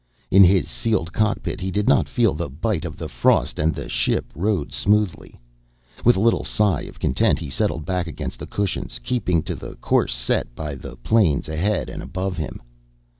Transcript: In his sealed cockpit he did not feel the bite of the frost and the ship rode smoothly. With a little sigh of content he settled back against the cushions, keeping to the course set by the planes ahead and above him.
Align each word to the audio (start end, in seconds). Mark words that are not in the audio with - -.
In 0.31 0.43
his 0.43 0.67
sealed 0.67 1.13
cockpit 1.13 1.61
he 1.61 1.69
did 1.69 1.87
not 1.87 2.09
feel 2.09 2.33
the 2.33 2.49
bite 2.49 2.85
of 2.85 2.97
the 2.97 3.07
frost 3.07 3.59
and 3.59 3.71
the 3.75 3.87
ship 3.87 4.25
rode 4.33 4.73
smoothly. 4.73 5.39
With 6.03 6.15
a 6.15 6.19
little 6.19 6.43
sigh 6.43 6.81
of 6.89 6.99
content 6.99 7.37
he 7.37 7.51
settled 7.51 7.85
back 7.85 8.07
against 8.07 8.39
the 8.39 8.47
cushions, 8.47 8.99
keeping 9.03 9.43
to 9.43 9.53
the 9.53 9.75
course 9.75 10.15
set 10.15 10.55
by 10.55 10.73
the 10.73 10.95
planes 10.95 11.47
ahead 11.47 11.87
and 11.87 12.01
above 12.01 12.35
him. 12.37 12.63